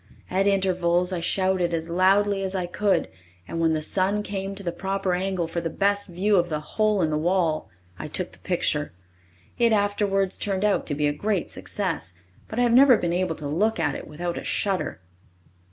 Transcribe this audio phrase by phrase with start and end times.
[0.31, 3.07] At intervals I shouted as loudly as I could
[3.47, 6.59] and, when the sun came to the proper angle for the best view of the
[6.59, 8.93] "Hole in the Wall," I took the picture.
[9.59, 12.15] It afterwards turned out to be a great success,
[12.47, 15.01] but I have never been able to look at it without a shudder.